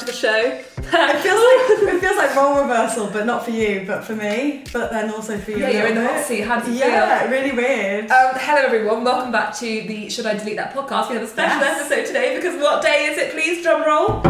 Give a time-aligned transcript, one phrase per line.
[0.00, 0.34] to the show.
[0.36, 4.64] It feels like it feels like role reversal, but not for you, but for me.
[4.72, 5.58] But then also for you.
[5.58, 6.40] Yeah, you're in the hot seat.
[6.42, 8.10] How does it Yeah, really weird.
[8.10, 11.08] Um, hello everyone, welcome back to the Should I Delete That podcast.
[11.10, 11.80] We have a special Yes.
[11.90, 13.62] episode today because what day is it, please?
[13.62, 14.20] Drum roll.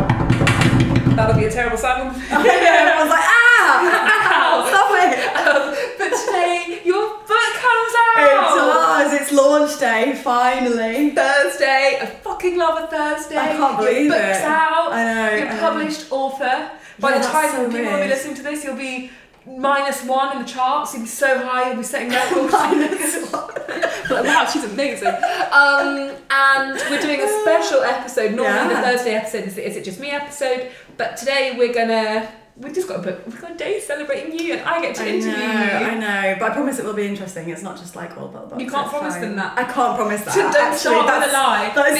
[1.17, 2.11] That'll be a terrible sound.
[2.31, 5.19] I was like, ah, stop it.
[5.47, 8.19] Um, but today your book comes out.
[8.19, 9.21] It does.
[9.21, 11.11] It's launch day finally.
[11.11, 12.20] Thursday.
[12.41, 13.37] Fucking love a Thursday.
[13.37, 14.45] I can't Your believe book's it.
[14.45, 14.93] out.
[14.93, 15.37] I know.
[15.37, 16.71] You're a published author.
[16.99, 19.11] By Yeah, the time so people will be listening to this, you'll be
[19.47, 20.95] minus one in the charts.
[20.95, 21.69] You'll be so high.
[21.69, 22.51] You'll be setting records.
[24.11, 25.09] like, wow, she's amazing.
[25.09, 28.33] Um, and we're doing a special episode.
[28.35, 28.91] Normally, the Yeah.
[28.91, 32.33] Thursday episode is the Is It Just Me episode, but today we're gonna.
[32.57, 33.23] We've just got a book.
[33.25, 35.87] We've got a day celebrating you, and I get to I interview know, you.
[35.87, 37.49] I know, but I promise it will be interesting.
[37.49, 38.63] It's not just like all about books.
[38.63, 39.23] You can't promise fine.
[39.23, 39.57] them that.
[39.57, 40.35] I can't promise that.
[40.35, 41.73] So don't Actually, start with a lie.
[41.75, 42.00] that is Be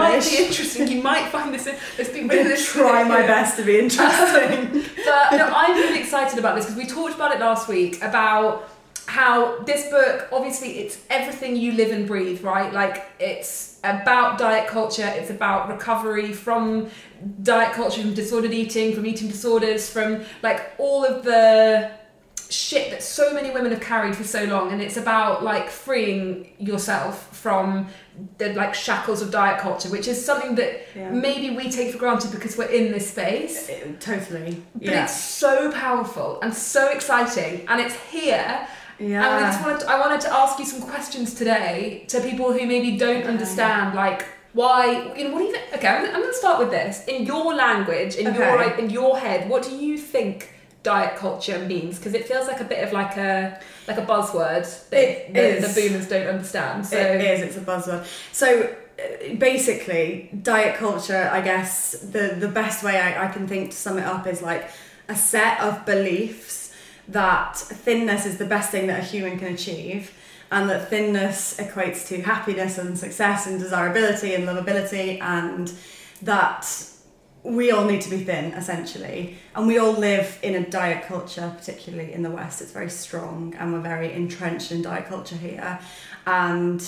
[0.00, 0.88] might be interesting.
[0.88, 1.64] You might find this.
[2.10, 4.84] Being I'm gonna try my best to be interesting.
[5.04, 8.68] But no, I'm really excited about this because we talked about it last week about
[9.06, 12.72] how this book obviously it's everything you live and breathe, right?
[12.72, 16.90] Like it's about diet culture, it's about recovery from
[17.42, 21.90] diet culture, from disordered eating, from eating disorders, from like all of the
[22.52, 26.52] shit that so many women have carried for so long and it's about like freeing
[26.58, 27.86] yourself from
[28.38, 31.10] the like shackles of diet culture which is something that Yeah.
[31.10, 34.62] maybe we take for granted because we're in this space It- totally.
[34.74, 35.04] but Yeah.
[35.04, 38.66] it's so powerful and so exciting, and it's here.
[38.98, 39.66] And I just yeah.
[39.66, 43.24] wanted to, I wanted to ask you some questions today to people who maybe don't
[43.24, 45.60] understand, like why you know what even.
[45.74, 48.56] Okay, I'm, I'm going to start with this in your language, in your Okay.
[48.64, 49.48] like, in your head.
[49.48, 50.50] What do you think
[50.82, 51.98] diet culture means?
[51.98, 55.40] Because it feels like a bit of like a like a buzzword that It the,
[55.40, 55.74] is.
[55.74, 56.86] the boomers don't understand.
[56.86, 57.40] So It is.
[57.42, 58.06] It's a buzzword.
[58.32, 58.62] So
[58.98, 61.28] uh, basically, diet culture.
[61.32, 64.42] I guess the the best way I, I can think to sum it up is
[64.42, 64.70] like
[65.08, 66.72] a set of beliefs
[67.08, 70.12] that thinness is the best thing that a human can achieve.
[70.52, 75.72] And that thinness equates to happiness and success and desirability and lovability, and
[76.22, 76.66] that
[77.42, 79.36] we all need to be thin essentially.
[79.54, 82.60] And we all live in a diet culture particularly in the west.
[82.60, 85.78] It's very strong and we're very entrenched in diet culture here.
[86.26, 86.84] And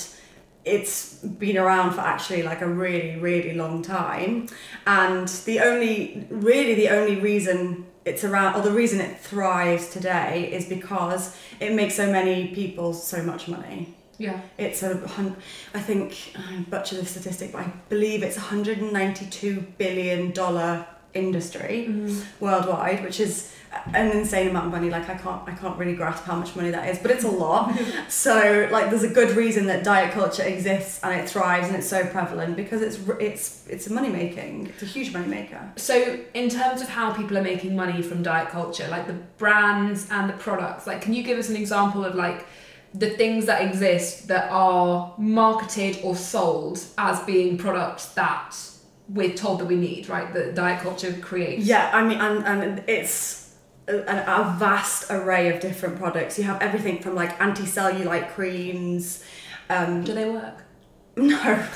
[0.65, 4.49] it's been around for actually like a really really long time.
[4.87, 10.51] And the only really the only reason it's around or the reason it thrives today
[10.53, 15.03] is because it makes so many people so much money yeah, it's a
[15.75, 21.87] I think I butcher the statistic, but I believe it's a 192 billion dollar industry
[21.89, 22.45] mm-hmm.
[22.45, 23.53] worldwide, which is
[23.95, 24.91] an insane amount of money.
[24.91, 27.31] Like I can't I can't really grasp how much money that is, but it's a
[27.31, 27.77] lot.
[28.09, 31.89] so like there's a good reason that diet culture exists and it thrives and it's
[31.89, 34.69] so prevalent because it's it's it's a money making.
[34.69, 35.73] It's a huge money maker.
[35.77, 40.09] So, in terms of how people are making money from diet culture, like the brands
[40.11, 42.47] and the products, like, can you give us an example of like
[42.95, 48.55] the things that exist that are marketed or sold as being products that
[49.09, 50.33] we're told that we need, right?
[50.33, 51.65] That diet culture creates.
[51.65, 53.55] Yeah, I mean, and, and it's
[53.89, 56.39] a, a vast array of different products.
[56.39, 59.25] You have everything from like anti cellulite creams.
[59.69, 60.65] Um, Do they work?
[61.17, 61.27] no,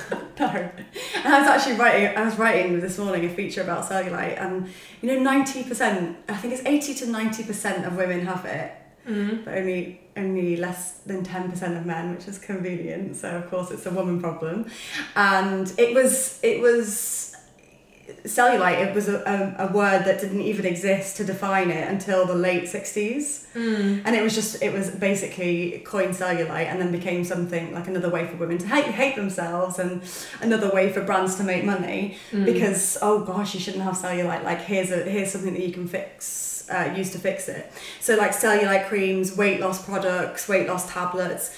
[0.40, 0.46] no.
[0.46, 2.16] And I was actually writing.
[2.16, 4.68] I was writing this morning a feature about cellulite, and
[5.02, 6.16] you know, ninety percent.
[6.28, 8.72] I think it's eighty to ninety percent of women have it,
[9.06, 9.44] Mm.
[9.44, 13.16] but only only less than ten percent of men, which is convenient.
[13.16, 14.66] So of course, it's a woman problem,
[15.14, 17.34] and it was it was
[18.24, 18.86] cellulite.
[18.86, 22.34] It was a, a, a word that didn't even exist to define it until the
[22.34, 24.02] late 60s Mm.
[24.04, 28.10] and it was just it was basically coined cellulite and then became something like another
[28.10, 30.02] way for women to hate hate themselves and
[30.42, 32.44] another way for brands to make money Mm.
[32.44, 35.88] because oh gosh you shouldn't have cellulite like here's a here's something that you can
[35.88, 40.90] fix uh, use to fix it so like cellulite creams weight loss products weight loss
[40.90, 41.56] tablets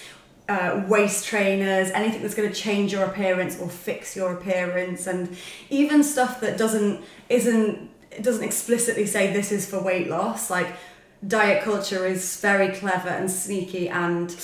[0.48, 5.36] uh, waist trainers, anything that's going to change your appearance or fix your appearance, and
[5.68, 7.90] even stuff that doesn't isn't
[8.22, 10.50] doesn't explicitly say this is for weight loss.
[10.50, 10.74] Like
[11.26, 14.34] diet culture is very clever and sneaky, and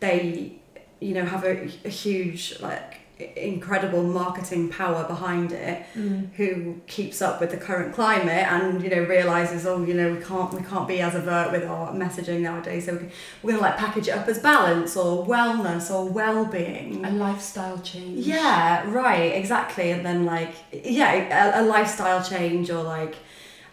[0.00, 0.60] they
[1.00, 2.99] you know have a, a huge like
[3.36, 6.32] incredible marketing power behind it Mm.
[6.36, 10.22] who keeps up with the current climate and you know realizes oh you know we
[10.22, 13.08] can't we can't be as overt with our messaging nowadays so we-
[13.42, 18.26] we're gonna like package it up as balance or wellness or well-being A lifestyle change.
[18.26, 23.16] yeah right exactly and then like yeah a, a lifestyle change or like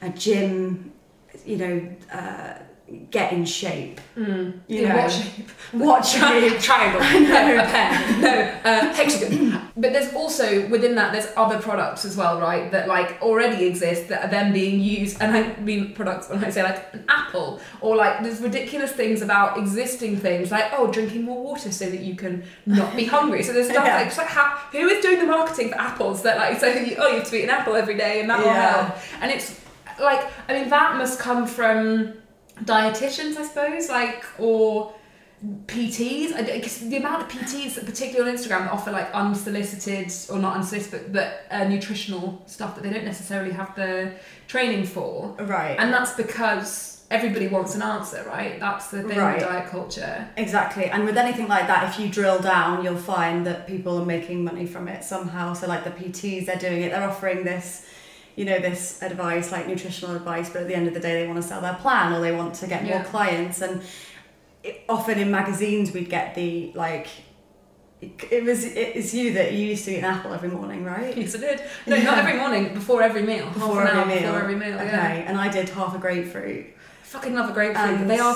[0.01, 0.91] a gym
[1.45, 1.75] you know
[2.13, 2.53] uh,
[3.11, 3.99] get in shape.
[4.15, 4.59] Mm.
[4.67, 5.49] You In know, what shape?
[5.73, 6.59] What shape?
[6.67, 7.01] Triangle.
[7.27, 8.19] No.
[8.21, 8.29] No,
[8.63, 9.61] uh, hexagon.
[9.77, 12.71] But there's also within that there's other products as well, right?
[12.71, 16.49] That like already exist that are then being used, and I mean products when I
[16.49, 21.23] say like an apple or like there's ridiculous things about existing things like oh drinking
[21.23, 23.43] more water so that you can not be hungry.
[23.43, 23.97] So there's stuff Yeah.
[23.97, 27.09] like, like how, who is doing the marketing for apples that like so you, oh
[27.09, 28.87] you have to eat an apple every day and that will Yeah.
[28.87, 28.95] help.
[29.21, 29.59] And it's
[29.99, 32.13] like I mean that must come from
[32.63, 34.93] dietitians I suppose like or
[35.67, 36.33] PTs.
[36.33, 40.55] I guess the amount of PTs, particularly on Instagram, that offer like unsolicited or not
[40.57, 44.13] unsolicited, but uh, nutritional stuff that they don't necessarily have the
[44.47, 45.75] training for, Right.
[45.79, 48.59] and that's because everybody wants an answer, right?
[48.59, 49.35] That's the thing Right.
[49.37, 50.27] with diet culture.
[50.37, 50.85] Exactly.
[50.85, 54.43] And with anything like that, if you drill down, you'll find that people are making
[54.43, 55.53] money from it somehow.
[55.53, 57.85] So, like the PTs, they're doing it, they're offering this,
[58.37, 61.27] you know, this advice, like nutritional advice, but at the end of the day, they
[61.27, 62.99] want to sell their plan or they want to get Yeah.
[62.99, 63.61] more clients.
[63.61, 63.81] And
[64.63, 67.07] it, often in magazines, we'd get the like,
[67.99, 71.17] it, it was it's you that you used to eat an apple every morning, right?
[71.17, 71.61] Yes, I did.
[71.87, 72.75] No, not every morning.
[72.75, 73.45] Before every meal.
[73.45, 74.19] Half Before an every hour meal.
[74.21, 74.75] Before every meal.
[74.75, 75.29] Okay, Yeah.
[75.29, 76.67] and I did half a grapefruit.
[77.01, 78.35] Fucking love a grapefruit, And- they are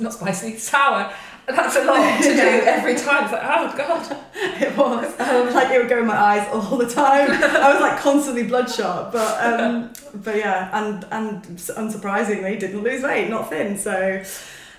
[0.00, 1.10] not spicy, sour.
[1.56, 3.24] That's a lot to do every time.
[3.24, 4.16] It's like, oh god.
[4.60, 7.30] It was um, like it would go in my eyes all the time.
[7.30, 13.30] I was like constantly bloodshot, but um, but yeah, and and unsurprisingly didn't lose weight,
[13.30, 13.76] not thin.
[13.78, 14.22] So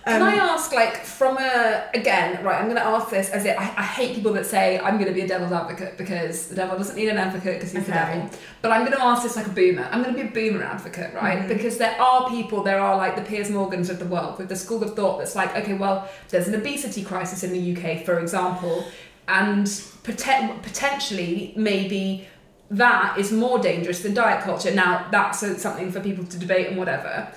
[0.05, 2.57] Can um, I ask, like, from a again, right?
[2.59, 3.59] I'm going to ask this as it.
[3.59, 6.55] I, I hate people that say I'm going to be a devil's advocate because the
[6.55, 8.29] devil doesn't need an advocate because he's the devil.
[8.61, 9.87] But I'm going to ask this like a boomer.
[9.91, 11.39] I'm going to be a boomer advocate, right?
[11.39, 11.47] Mhm.
[11.49, 14.55] Because there are people, there are like the Piers Morgans of the world with the
[14.55, 18.19] school of thought that's like, okay, well, there's an obesity crisis in the UK, for
[18.19, 18.85] example,
[19.27, 22.27] and poten- potentially maybe
[22.71, 24.71] that is more dangerous than diet culture.
[24.71, 27.31] Now, that's something for people to debate and whatever.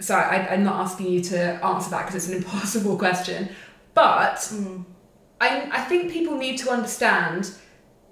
[0.00, 3.50] So I, I'm not asking you to answer that because it's an impossible question.
[3.94, 4.84] But mm,
[5.40, 7.52] I, I think people need to understand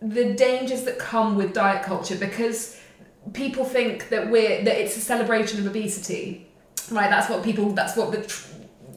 [0.01, 2.81] the dangers that come with diet culture because
[3.33, 6.49] people think that we're that it's a celebration of obesity,
[6.91, 7.11] right?
[7.11, 7.73] That's what people.
[7.73, 8.21] That's what the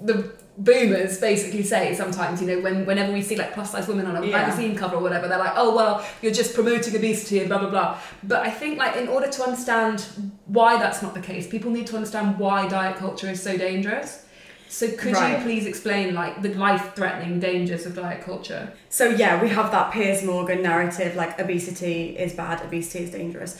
[0.01, 2.41] the boomers basically say sometimes.
[2.41, 4.37] You know, when whenever we see like plus size women on a Yeah.
[4.41, 7.69] magazine cover or whatever, they're like, oh well, you're just promoting obesity and blah blah
[7.69, 7.97] blah.
[8.23, 10.05] But I think like in order to understand
[10.47, 14.25] why that's not the case, people need to understand why diet culture is so dangerous.
[14.69, 15.37] So could Right.
[15.37, 18.71] you please explain like the life-threatening dangers of diet culture?
[18.89, 23.57] so yeah, we have that Piers Morgan narrative like obesity is bad, obesity is dangerous.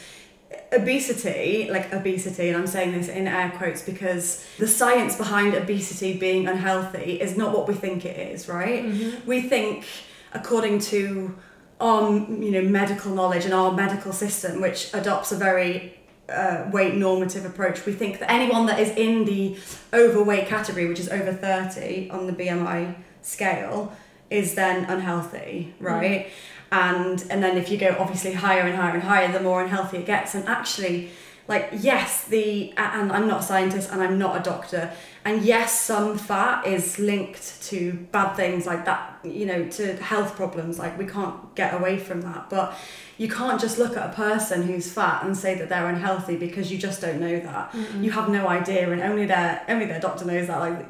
[0.74, 6.18] Obesity, like obesity, and I'm saying this in air quotes because the science behind obesity
[6.18, 8.86] being unhealthy is not what we think it is, right?
[9.26, 9.86] we think
[10.34, 11.36] according to
[11.80, 15.98] our you know medical knowledge and our medical system which adopts a very
[16.30, 19.58] uh, weight normative approach we think that anyone that is in the
[19.94, 23.92] overweight category which is over 30 on the bmi scale
[24.30, 26.30] is then unhealthy right
[26.72, 29.98] and and then if you go obviously higher and higher and higher the more unhealthy
[29.98, 30.36] it gets.
[30.36, 31.10] And actually
[31.48, 34.92] like yes the and i'm not a scientist and i'm not a doctor.
[35.24, 40.36] And yes some fat is linked to bad things like that you know to health
[40.36, 40.80] problems.
[40.80, 42.50] Like we can't get away from that.
[42.50, 42.76] But
[43.18, 46.72] you can't just look at a person who's fat and say that they're unhealthy because
[46.72, 47.76] you just don't know that.
[48.00, 50.86] You have no idea and only their only their doctor knows that like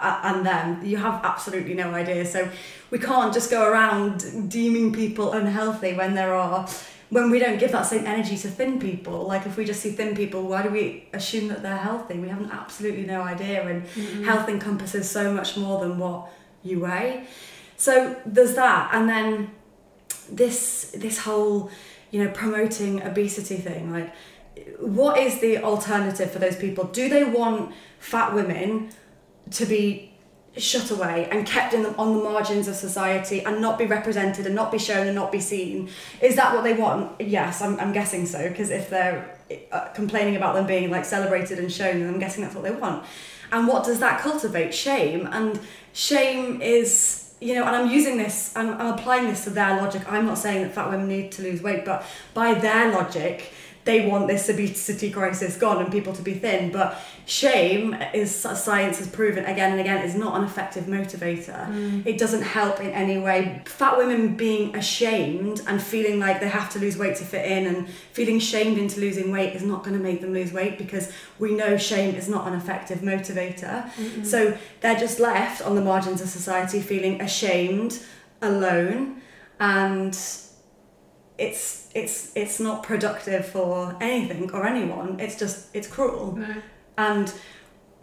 [0.00, 2.24] and then you have absolutely no idea.
[2.24, 2.48] So
[2.90, 6.68] we can't just go around deeming people unhealthy when there are
[7.12, 9.90] when we don't give that same energy to thin people like if we just see
[9.90, 12.18] thin people why do we assume that they're healthy?
[12.18, 13.86] We have absolutely no idea and
[14.24, 17.26] health encompasses so much more than what you weigh.
[17.76, 19.50] So there's that and then
[20.30, 21.70] this this whole
[22.10, 24.10] you know promoting obesity thing like
[24.78, 26.84] what is the alternative for those people?
[26.84, 28.90] Do they want fat women
[29.50, 30.11] to be
[30.56, 34.44] shut away and kept in the, on the margins of society and not be represented
[34.44, 35.88] and not be shown and not be seen.
[36.20, 37.18] Is that what they want?
[37.20, 39.38] Yes i'm, I'm guessing so because if they're
[39.70, 42.70] uh, complaining about them being like celebrated and shown then i'm guessing that's what they
[42.70, 43.04] want.
[43.50, 44.74] And what does that cultivate?
[44.74, 45.26] Shame.
[45.30, 45.58] And
[45.94, 50.02] shame is you know and i'm using this I'm, I'm applying this to their logic.
[50.10, 52.04] I'm not saying that fat women need to lose weight but
[52.34, 53.52] by their logic
[53.84, 58.98] they want this obesity crisis gone and people to be thin but shame is science
[58.98, 61.66] has proven again and again is not an effective motivator.
[61.68, 62.06] Mm.
[62.06, 63.62] It doesn't help in any way.
[63.64, 67.66] Fat women being ashamed and feeling like they have to lose weight to fit in
[67.66, 71.12] and feeling shamed into losing weight is not going to make them lose weight because
[71.38, 73.88] we know shame is not an effective motivator.
[74.24, 78.00] So they're just left on the margins of society feeling ashamed
[78.40, 79.22] alone
[79.60, 80.18] and
[81.38, 85.18] it's it's it's not productive for anything or anyone.
[85.20, 86.38] It's just it's cruel.
[86.96, 87.32] And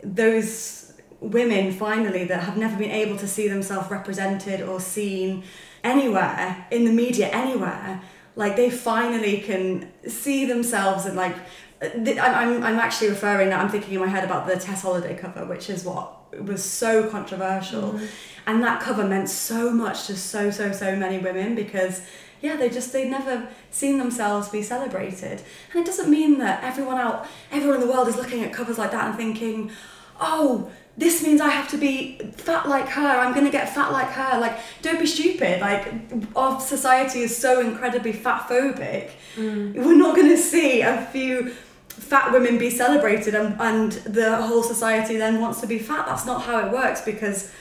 [0.04, 5.44] those women finally that have never been able to see themselves represented or seen
[5.84, 8.02] anywhere in the media anywhere
[8.36, 11.36] like they finally can see themselves and like
[11.82, 15.18] I'm, I'm, I'm actually referring now i'm thinking in my head about the tess holliday
[15.18, 17.94] cover which is what was so controversial.
[17.94, 18.06] Mm-hmm.
[18.48, 22.02] and that cover meant so much to so so so many women because
[22.42, 25.42] yeah they just they'd never seen themselves be celebrated
[25.72, 28.78] and it doesn't mean that everyone out everyone in the world is looking at covers
[28.78, 29.72] like that and thinking
[30.20, 33.08] oh this means I have to be fat like her.
[33.08, 34.38] I'm gonna get fat like her.
[34.38, 35.62] Like, don't be stupid.
[35.62, 35.94] Like,
[36.36, 39.12] our society is so incredibly fat phobic.
[39.38, 39.76] Mm.
[39.76, 41.52] We're not gonna see a few
[41.88, 46.06] fat women be celebrated and, and the whole society then wants to be fat.
[46.06, 47.52] That's not how it works because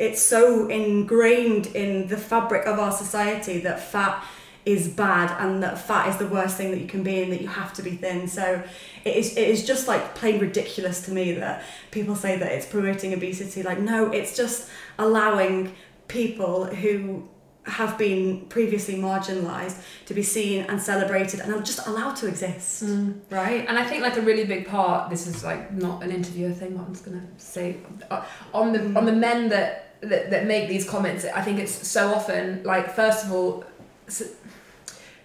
[0.00, 4.24] it's so ingrained in the fabric of our society that fat
[4.64, 7.40] is bad and that fat is the worst thing that you can be and that
[7.40, 8.26] you have to be thin.
[8.26, 8.62] So
[9.04, 12.66] it is it is just like plain ridiculous to me that people say that it's
[12.66, 13.62] promoting obesity.
[13.62, 15.74] Like no, it's just allowing
[16.08, 17.28] people who
[17.64, 22.82] have been previously marginalized to be seen and celebrated and are just allowed to exist.
[23.30, 23.66] Right?
[23.68, 25.10] And I think like a really big part.
[25.10, 26.76] This is like not an interviewer thing.
[26.76, 27.76] But I'm just gonna say
[28.10, 31.24] uh, on the on the men that, that that make these comments.
[31.24, 33.64] I think it's so often like first of all,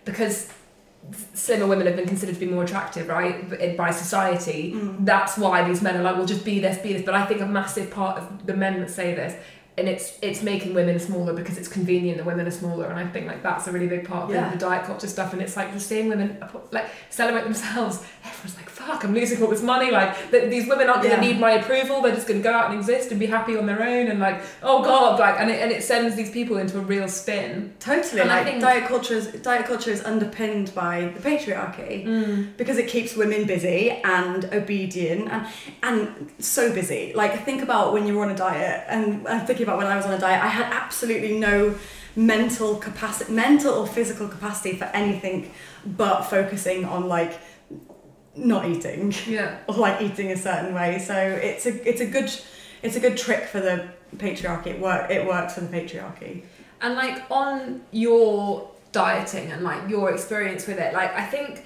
[0.06, 0.50] because
[1.34, 4.74] slimmer women have been considered to be more attractive, right, by society.
[4.74, 5.06] Mm.
[5.06, 7.04] That's why these men are like, well, just be this, be this.
[7.04, 9.36] But I think a massive part of the men that say this.
[9.78, 13.06] And it's it's making women smaller because it's convenient that women are smaller, and I
[13.08, 14.48] think like that's a really big part of Yeah.
[14.50, 15.34] the, the diet culture stuff.
[15.34, 16.42] And it's like just seeing women
[16.72, 18.02] like celebrate themselves.
[18.26, 21.22] Everyone's like, "Fuck, I'm losing all this money." Like th- these women aren't going to
[21.22, 21.32] Yeah.
[21.32, 22.02] need my approval.
[22.02, 24.08] They're just going to go out and exist and be happy on their own.
[24.08, 27.08] And like, oh god, like, and it, and it sends these people into a real
[27.08, 27.74] spin.
[27.80, 28.22] Totally.
[28.22, 32.58] And I like think- diet culture is diet culture is underpinned by the patriarchy mm.
[32.58, 35.48] because it keeps women busy and obedient and
[35.84, 37.14] and so busy.
[37.16, 40.06] Like think about when you're on a diet and I'm thinking about when I was
[40.06, 41.76] on a diet, I had absolutely no
[42.16, 45.52] mental capacity mental or physical capacity for anything
[45.86, 47.38] but focusing on like
[48.36, 49.58] not eating Yeah.
[49.68, 51.00] or like eating a certain way.
[51.00, 52.32] So it's a it's a good
[52.82, 53.88] it's a good trick for the
[54.18, 54.68] patriarchy.
[54.68, 56.44] It work it works for the patriarchy.
[56.82, 61.66] And like on your dieting and like your experience with it, like I think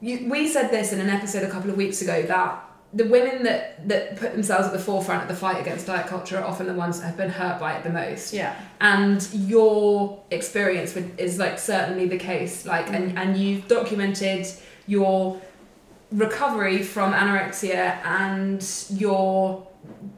[0.00, 2.64] you, we said this in an episode a couple of weeks ago that
[2.94, 6.38] the women that that put themselves at the forefront of the fight against diet culture
[6.38, 8.32] are often the ones that have been hurt by it the most.
[8.32, 8.58] Yeah.
[8.80, 12.64] And your experience with, is like certainly the case.
[12.64, 14.46] Like and, and you've documented
[14.86, 15.40] your
[16.10, 18.64] recovery from anorexia and
[18.98, 19.66] your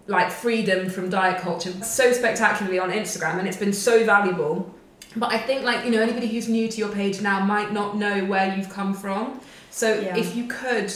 [0.06, 4.73] like freedom from diet culture so spectacularly on Instagram and it's been so valuable.
[5.16, 7.97] But I think like, you know, anybody who's new to your page now might not
[7.97, 9.40] know where you've come from.
[9.70, 10.16] So Yeah.
[10.16, 10.92] if you could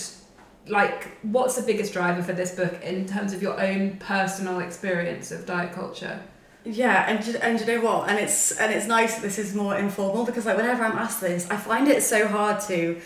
[0.69, 5.31] like what's the biggest driver for this book in terms of your own personal experience
[5.33, 6.21] of diet culture?
[6.65, 8.09] Yeah, and you- and you know what?
[8.09, 11.21] And it's and it's nice that this is more informal because like whenever I'm asked
[11.21, 12.97] this, I find it so hard to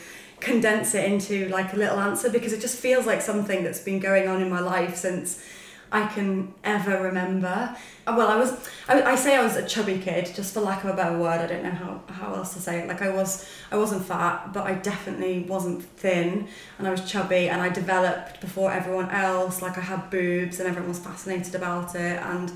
[0.41, 3.99] condense it into like a little answer because it just feels like something that's been
[4.01, 5.43] going on in my life since
[5.91, 7.75] I can ever remember.
[8.07, 8.53] Uh, Well, I was
[8.89, 11.41] I, I say I was a chubby kid just for lack of a better word.
[11.41, 12.89] I don't know how, how else to say it.
[12.89, 17.49] Like I was I wasn't fat, but I definitely wasn't thin, and I was chubby,
[17.49, 19.63] and I developed before everyone else.
[19.63, 22.53] Like I had boobs, and everyone was fascinated about it, and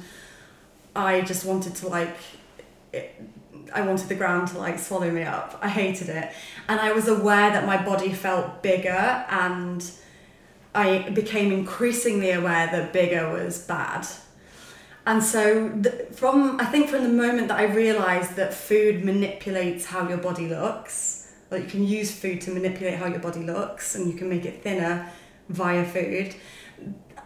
[0.94, 2.16] I just wanted to like,
[2.92, 3.14] it,
[3.74, 5.58] I wanted the ground to like swallow me up.
[5.60, 6.32] I hated it,
[6.68, 9.90] and I was aware that my body felt bigger, and
[10.74, 14.06] I became increasingly aware that bigger was bad.
[15.04, 20.08] And so, from I think from the moment that I realized that food manipulates how
[20.08, 24.10] your body looks, like you can use food to manipulate how your body looks, and
[24.10, 25.10] you can make it thinner
[25.48, 26.34] via food.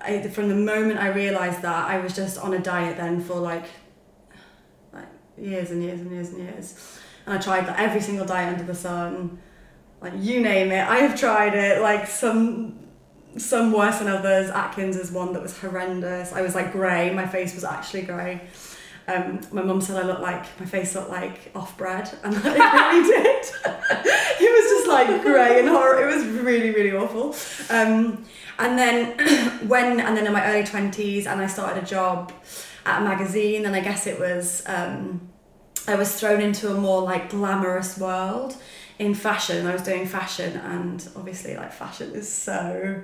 [0.01, 3.35] I, from the moment I realized that, I was just on a diet then for
[3.35, 3.65] like
[5.39, 8.65] years and years and years and years, and I tried like, every single diet under
[8.65, 9.39] the sun,
[10.01, 10.87] like you name it.
[10.87, 11.81] I have tried it.
[11.83, 12.79] Like some
[13.37, 14.51] some worse than others.
[14.51, 16.33] Atkins is one that was horrendous.
[16.33, 17.13] I was like grey.
[17.13, 18.41] My face was actually grey.
[19.09, 22.45] Um, my mum said I looked like my face looked like off bread, and it
[22.45, 23.47] really did.
[23.65, 26.09] it was just like grey and horror.
[26.09, 27.35] It was really really awful.
[27.75, 28.25] Um,
[28.59, 29.17] and then
[29.69, 32.33] when and then in my early twenties, and I started a job
[32.87, 35.29] at a magazine, and I guess it was um,
[35.89, 38.57] I was thrown into a more like glamorous world
[38.99, 39.67] in fashion.
[39.67, 43.03] I was doing fashion, and obviously like fashion is so.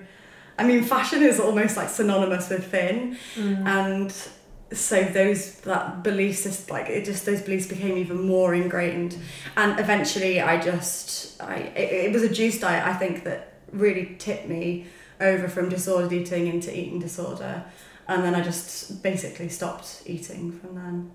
[0.59, 3.17] I mean, fashion is almost like synonymous with thin,
[3.67, 4.15] and
[4.73, 9.17] so those that belief system, like it just those beliefs became even more ingrained,
[9.57, 14.17] and eventually I just I it, it was a juice diet I think that really
[14.19, 14.87] tipped me
[15.21, 17.65] over from disordered eating into eating disorder.
[18.09, 21.11] And then I just basically stopped eating from then.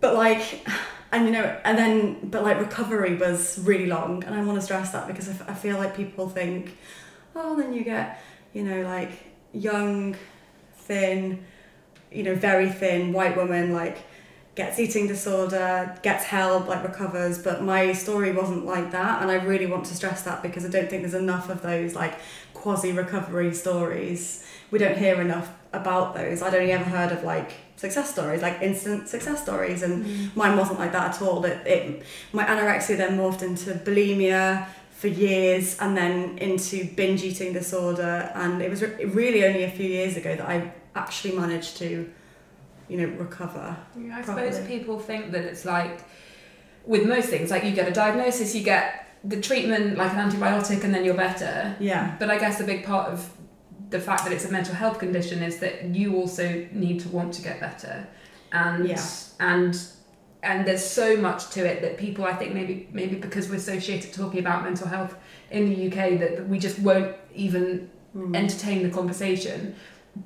[0.00, 0.66] But like,
[1.12, 4.24] and you know, and then, but like recovery was really long.
[4.24, 6.76] And I want to stress that because I, f- I feel like people think,
[7.34, 9.10] oh, then you get, you know, like
[9.52, 10.16] young,
[10.74, 11.44] thin,
[12.10, 13.98] you know, very thin white woman, like
[14.54, 17.38] gets eating disorder, gets help, like recovers.
[17.38, 19.22] But my story wasn't like that.
[19.22, 21.94] And I really want to stress that because I don't think there's enough of those
[21.94, 22.14] like
[22.54, 24.44] quasi recovery stories.
[24.70, 26.42] We don't hear enough about those.
[26.42, 30.36] I'd only ever heard of like success stories, like instant success stories, and Mm.
[30.36, 31.44] mine wasn't like that at all.
[31.44, 37.52] It, it my anorexia then morphed into bulimia for years, and then into binge eating
[37.54, 41.78] disorder, and it was re- really only a few years ago that I actually managed
[41.78, 42.10] to,
[42.88, 43.76] you know, recover.
[43.98, 44.52] Yeah, I Probably.
[44.52, 46.00] suppose people think that it's like
[46.84, 50.82] with most things, like you get a diagnosis, you get the treatment like an antibiotic,
[50.84, 51.76] and then you're better.
[51.78, 53.30] Yeah, But I guess a big part of
[53.90, 57.34] the fact that it's a mental health condition is that you also need to want
[57.34, 58.06] to get better,
[58.52, 59.02] and Yeah.
[59.40, 59.78] and
[60.42, 63.78] and there's so much to it that people I think maybe maybe because we're so
[63.78, 65.14] shit at talking about mental health
[65.50, 68.34] in the UK that, we just won't even Mm.
[68.34, 69.74] entertain the conversation.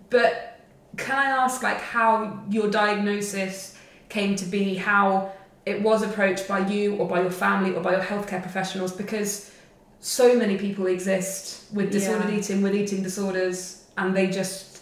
[0.09, 0.59] But
[0.97, 3.77] can I ask like how your diagnosis
[4.09, 5.33] came to be, how
[5.67, 9.51] it was approached by you or by your family or by your healthcare professionals because
[10.07, 12.39] so many people exist with disordered Yeah.
[12.39, 14.81] eating, with eating disorders, and they just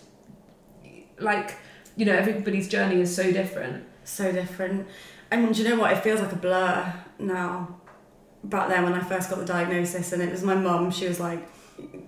[1.21, 1.55] like
[1.97, 3.85] you know everybody's journey is so different.
[4.05, 4.89] so different.
[5.31, 5.93] And do you know what?
[5.93, 7.77] It feels like a blur now.
[8.43, 11.21] Back then, when I first got the diagnosis, and it was my mum, she was
[11.21, 11.41] like,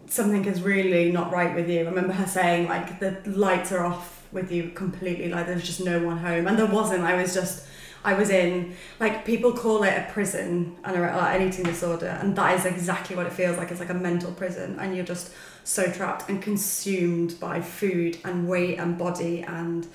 [0.06, 3.84] "Something is really not right with you." I remember her saying, "Like the lights are
[3.84, 5.28] off with you completely.
[5.28, 7.04] Like there's just no one home," and there wasn't.
[7.04, 7.64] I was just,
[8.04, 12.36] I was in like people call it a prison and an oh, eating disorder, and
[12.36, 13.70] that is exactly what it feels like.
[13.70, 15.32] It's like a mental prison, and you're just
[15.64, 19.86] so trapped and consumed by food and weight and body and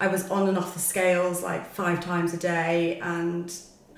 [0.00, 3.52] I was on and off the scales like five times a day and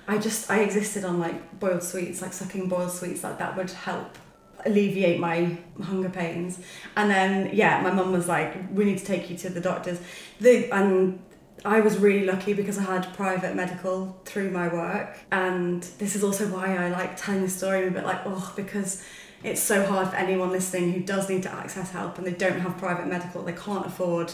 [0.08, 3.70] I just I existed on like boiled sweets, like sucking boiled sweets, like that would
[3.70, 4.18] help
[4.66, 6.58] alleviate my hunger pains.
[6.96, 10.00] And then yeah, my mum was like, We need to take you to the doctors.
[10.40, 11.20] The and
[11.64, 15.18] I was really lucky because I had private medical through my work.
[15.30, 19.04] And this is also why I like telling the story a bit like, oh, because
[19.44, 22.60] it's so hard for anyone listening who does need to access help and they don't
[22.60, 24.32] have private medical, they can't afford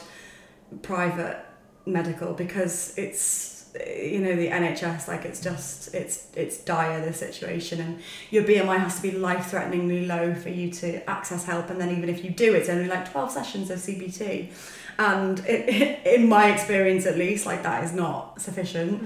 [0.83, 1.45] private
[1.87, 7.81] medical because it's you know the NHS like it's just it's it's dire the situation
[7.81, 11.81] and your BMI has to be life threateningly low for you to access help and
[11.81, 14.51] then even if you do it's only like 12 sessions of CBT
[14.99, 19.03] and it, in my experience at least like that is not sufficient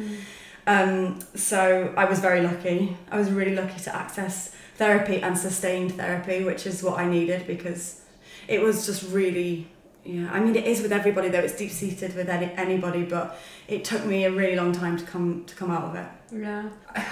[0.67, 5.93] um, so I was very lucky I was really lucky to access therapy and sustained
[5.93, 8.01] therapy which is what I needed because
[8.49, 9.69] it was just really
[10.05, 11.39] yeah, I mean it is with everybody though.
[11.39, 15.05] It's deep seated with any, anybody, but it took me a really long time to
[15.05, 16.07] come to come out of it.
[16.33, 16.71] Yeah.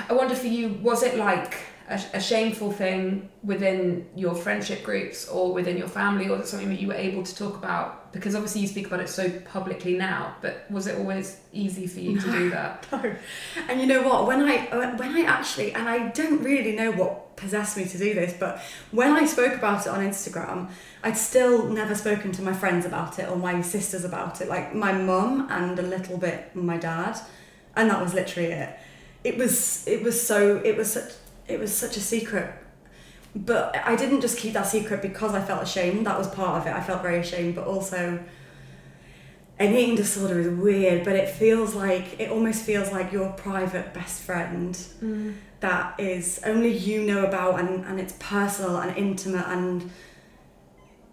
[0.09, 1.57] I wonder for you, was it like
[1.91, 6.81] a, a shameful thing within your friendship groups or within your family, or something that
[6.81, 8.13] you were able to talk about?
[8.13, 11.99] Because obviously you speak about it so publicly now, but was it always easy for
[11.99, 12.87] you to do that?
[12.93, 13.15] No.
[13.69, 14.27] And you know what?
[14.27, 17.99] When I uh, when I actually and I don't really know what possessed me to
[17.99, 20.71] do this, but when I spoke about it on Instagram,
[21.03, 24.49] I'd still never spoken to my friends about it or my sisters about it.
[24.49, 27.19] Like my mum and a little bit my dad,
[27.75, 28.79] and that was literally it.
[29.25, 31.13] It was it was so it was such
[31.51, 32.53] it was such a secret.
[33.35, 36.07] But I didn't just keep that secret because I felt ashamed.
[36.07, 36.75] That was part of it.
[36.75, 38.19] I felt very ashamed, but also
[39.59, 43.93] an eating disorder is weird, but it feels like it almost feels like your private
[43.93, 45.35] best friend Mm.
[45.61, 49.91] that is only you know about and, and it's personal and intimate and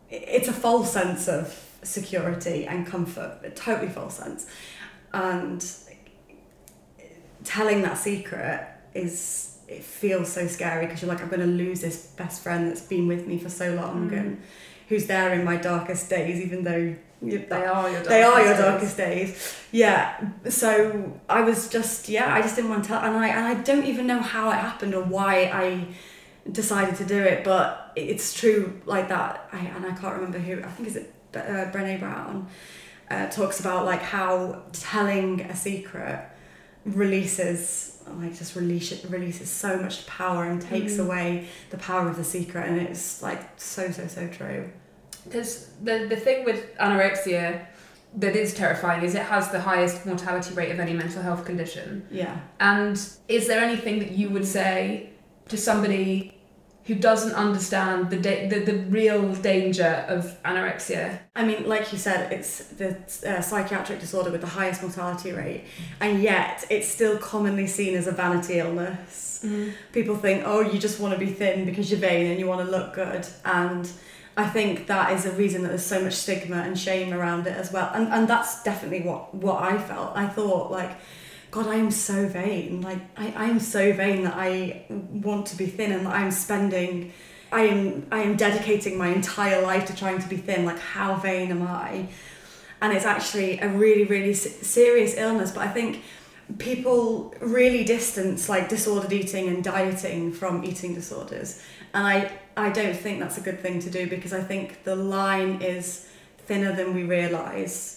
[0.10, 4.48] it's a false sense of security and comfort, a totally false sense.
[5.14, 5.64] And
[7.44, 11.82] telling that secret is it feels so scary because you're like I'm going to lose
[11.82, 14.18] this best friend that's been with me for so long Mm.
[14.20, 14.42] and
[14.90, 18.54] who's there in my darkest days even though They are your darkest they are your
[18.54, 18.62] days.
[18.66, 19.56] darkest days.
[19.72, 20.30] Yeah.
[20.50, 23.56] So I was just yeah, I just didn't want to tell, and I and I
[23.70, 25.88] don't even know how it happened or why I
[26.52, 29.50] decided to do it, but it's true like that.
[29.52, 30.64] I and I can't remember who.
[30.64, 32.48] I think is it uh, Brené Brown
[33.12, 36.20] uh, talks about like how telling a secret
[36.96, 41.06] releases like just release it releases so much power and takes Mm.
[41.06, 44.70] away the power of the secret and it's like so so so true
[45.26, 47.66] Because the, the thing with anorexia
[48.16, 52.08] that is terrifying is it has the highest mortality rate of any mental health condition.
[52.10, 52.96] yeah And
[53.28, 55.10] is there anything that you would say
[55.50, 56.37] to somebody
[56.88, 61.20] who doesn't understand the, da- the the real danger of anorexia.
[61.36, 62.98] I mean, like you said, it's the
[63.28, 65.66] uh, psychiatric disorder with the highest mortality rate,
[66.00, 69.46] and yet it's still commonly seen as a vanity illness.
[69.92, 72.66] People think, oh, you just want to be thin because you're vain and you want
[72.66, 73.92] to look good, and
[74.38, 77.58] I think that is a reason that there's so much stigma and shame around it
[77.58, 77.92] as well.
[77.94, 80.16] And and that's definitely what what I felt.
[80.16, 80.92] I thought like.
[81.52, 82.82] God, I am so vain.
[82.82, 87.14] Like I, I am so vain that I want to be thin and I'm spending
[87.52, 90.66] I am I am dedicating my entire life to trying to be thin.
[90.66, 92.10] Like how vain am I?
[92.82, 95.52] And it's actually a really really serious illness.
[95.52, 96.04] But I think
[96.58, 101.62] people really distance like disordered eating and dieting from eating disorders,
[101.94, 104.96] and I I don't think that's a good thing to do because I think the
[104.96, 106.08] line is
[106.40, 107.97] thinner than we realise.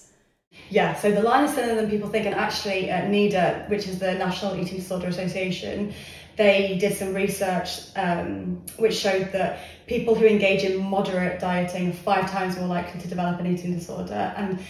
[0.71, 3.99] Yeah, so the line is thinner than people think, and actually, uh, NEDA, which is
[3.99, 5.93] the National Eating Disorder Association,
[6.37, 11.93] they did some research um, which showed that people who engage in moderate dieting are
[11.93, 14.61] five times more likely to develop an eating disorder, and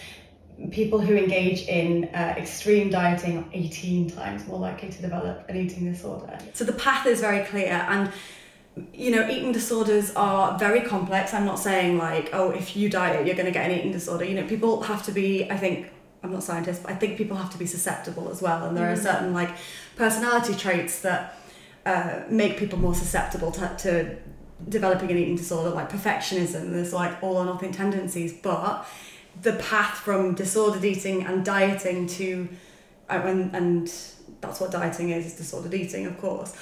[0.71, 5.55] people who engage in uh, extreme dieting are 18 times more likely to develop an
[5.55, 6.37] eating disorder.
[6.53, 8.11] So the path is very clear, and
[8.93, 11.33] you know, eating disorders are very complex.
[11.33, 14.23] I'm not saying like, oh, if you diet, you're going to get an eating disorder.
[14.23, 15.91] You know, people have to be, I think,
[16.23, 18.65] I'm not a scientist, but I think people have to be susceptible as well.
[18.65, 19.49] And there are certain like
[19.95, 21.37] personality traits that
[21.85, 24.17] uh, make people more susceptible to, to
[24.69, 26.71] developing an eating disorder, like perfectionism.
[26.71, 28.87] There's like all or nothing tendencies, but
[29.41, 32.47] the path from disordered eating and dieting to,
[33.09, 33.93] uh, and, and
[34.39, 36.55] that's what dieting is, is disordered eating, of course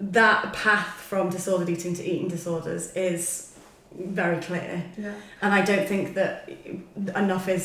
[0.00, 3.56] that path from disordered eating to eating disorders is
[3.98, 4.84] very clear.
[4.96, 5.14] Yeah.
[5.42, 6.48] And I don't think that
[7.16, 7.64] enough is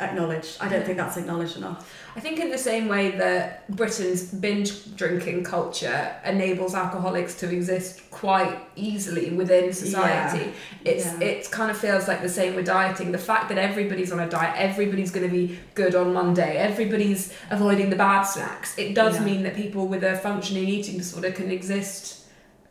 [0.00, 0.58] acknowledged.
[0.60, 1.92] I don't think that's acknowledged enough.
[2.16, 8.08] I think in the same way that Britain's binge drinking culture enables alcoholics to exist
[8.10, 10.52] quite easily within society,
[10.84, 11.20] it's Yeah.
[11.20, 13.12] it kind of feels like the same with dieting.
[13.12, 17.32] The fact that everybody's on a diet, everybody's going to be good on Monday, everybody's
[17.50, 18.76] avoiding the bad snacks.
[18.78, 19.24] It does Yeah.
[19.24, 22.17] mean that people with a functioning eating disorder can exist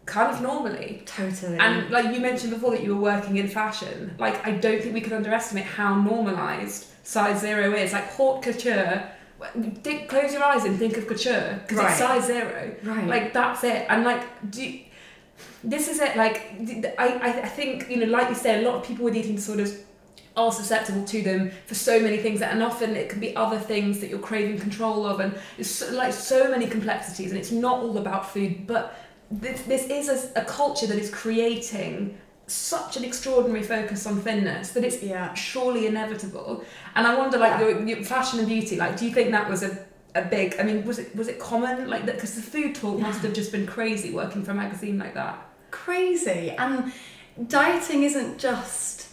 [0.07, 1.03] kind of normally.
[1.05, 1.57] Totally.
[1.59, 4.93] And like you mentioned before that you were working in fashion, like I don't think
[4.95, 7.93] we can underestimate how normalized size zero is.
[7.93, 9.07] Like haute couture,
[9.83, 11.89] think, close your eyes and think of couture because Right.
[11.91, 12.75] it's size zero.
[12.83, 13.05] right.
[13.07, 13.85] Like that's it.
[13.89, 14.79] And like do
[15.63, 16.15] this is it.
[16.15, 16.37] Like
[16.97, 19.83] I, I think you know, like you said, a lot of people with eating disorders
[20.37, 23.99] are susceptible to them for so many things and often it can be other things
[23.99, 27.79] that you're craving control of and it's so, like so many complexities and it's not
[27.79, 28.95] all about food but
[29.29, 34.71] this, this is a, a culture that is creating such an extraordinary focus on thinness
[34.71, 35.33] that it's yeah.
[35.33, 36.63] surely inevitable
[36.95, 37.67] and i wonder like Yeah.
[37.67, 39.85] your, your fashion and beauty like do you think that was a
[40.15, 42.99] a big i mean was it was it common like that because the food talk
[42.99, 46.51] must have just been crazy working for a magazine like that Crazy.
[46.51, 46.93] And
[47.47, 49.06] dieting isn't just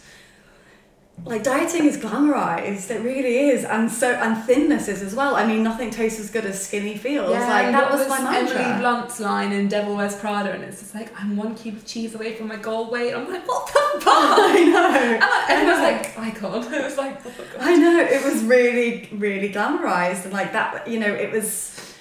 [1.23, 5.43] like dieting is glamorized it really is and so and thinness is as well i
[5.47, 8.79] mean nothing tastes as good as skinny feels like that what was, my mantra Emily
[8.81, 12.13] Blunt's line in Devil Wears Prada, and it's just like I'm one cube of cheese
[12.13, 13.13] away from my goal weight.
[13.15, 14.05] I'm like, what the fuck?
[14.05, 16.49] i know And I- and it was like, I know.
[16.49, 16.73] like icon.
[16.73, 17.31] It was like, oh.
[17.59, 20.87] I know it was really, really glamorized and like that.
[20.87, 21.95] You know, it was,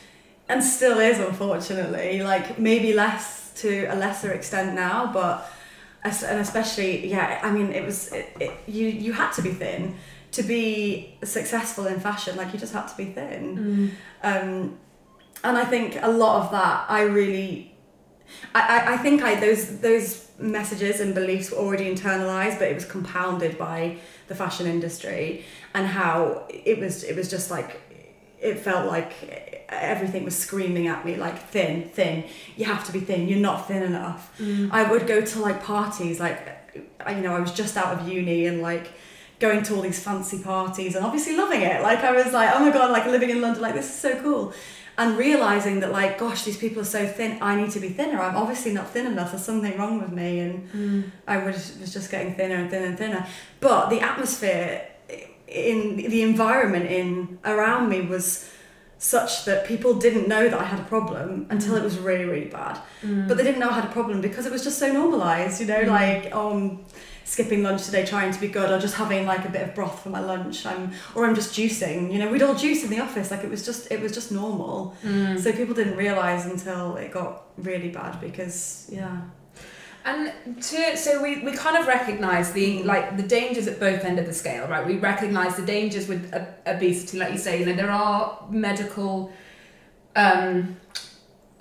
[0.48, 2.22] and still is, unfortunately.
[2.22, 5.50] Like maybe less to a lesser extent now, but
[6.04, 7.40] and especially, yeah.
[7.42, 8.88] I mean, it was it, it, you.
[8.88, 9.96] You had to be thin
[10.32, 12.36] to be successful in fashion.
[12.36, 13.96] Like you just had to be thin.
[14.22, 14.78] Um,
[15.42, 17.70] and I think a lot of that, I really.
[18.54, 22.74] I, I, I think I those those messages and beliefs were already internalized, but it
[22.74, 27.80] was compounded by the fashion industry and how it was it was just like
[28.44, 29.12] it felt like
[29.70, 32.24] everything was screaming at me like thin thin.
[32.57, 33.26] You have to be thin.
[33.28, 34.38] You're not thin enough.
[34.38, 34.70] Mm.
[34.70, 36.38] I would go to like parties like
[37.07, 38.92] I- you know i was just out of uni and like
[39.38, 41.83] going to all these fancy parties and obviously loving it.
[41.83, 44.20] Like i was like oh my god like living in london like this is so
[44.22, 44.52] cool.
[44.96, 48.20] And realizing that like gosh these people are so thin i need to be thinner.
[48.20, 49.30] I'm obviously not thin enough.
[49.33, 51.11] There's something wrong with me and mm.
[51.26, 53.26] i was, was just getting thinner and thinner and thinner.
[53.61, 54.88] But the atmosphere
[55.48, 58.50] in the environment in around me was
[58.98, 62.46] such that people didn't know that I had a problem until it was really really
[62.61, 62.78] bad.
[63.28, 65.66] But they didn't know I had a problem because it was just so normalized you
[65.66, 65.88] know Mm.
[65.88, 66.85] like oh I'm
[67.26, 70.02] skipping lunch today trying to be good or just having like a bit of broth
[70.02, 72.12] for my lunch I'm or I'm just juicing.
[72.12, 74.30] You know we'd all juice in the office like it was just it was just
[74.33, 74.94] normal.
[75.04, 75.38] Mm.
[75.42, 79.20] so people didn't realize until it got really bad because yeah
[80.06, 84.18] And to so we, we kind of recognise the like the dangers at both end
[84.18, 84.86] of the scale, right?
[84.86, 86.32] We recognise the dangers with
[86.66, 87.60] obesity, like you say.
[87.60, 89.32] You know, there are medical
[90.16, 90.76] um,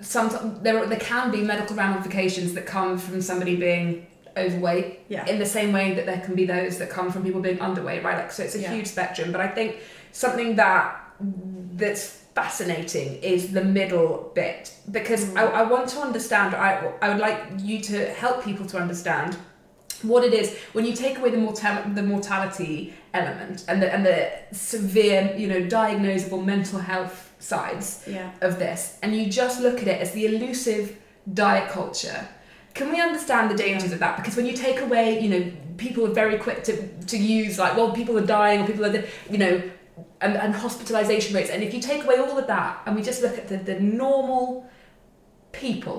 [0.00, 5.24] sometimes there there can be medical ramifications that come from somebody being overweight Yeah.
[5.26, 8.02] in the same way that there can be those that come from people being underweight
[8.02, 8.72] right like so it's a Yeah.
[8.74, 9.76] huge spectrum but i think
[10.10, 11.00] something that
[11.76, 15.36] that's fascinating is the middle bit because Mm.
[15.40, 19.36] I, I want to understand I, I would like you to help people to understand
[20.02, 24.04] what it is when you take away the mortal the mortality element and the and
[24.04, 24.18] the
[24.52, 28.30] severe you know diagnosable mental health sides Yeah.
[28.40, 30.96] of this and you just look at it as the elusive
[31.32, 32.20] diet culture
[32.74, 35.42] can we understand the dangers of that because when you take away you know
[35.76, 36.72] people are very quick to,
[37.12, 39.62] to use like well people are dying or people are you know
[40.24, 43.22] and, and hospitalization rates and if you take away all of that and we just
[43.22, 44.68] look at the, the normal
[45.52, 45.98] people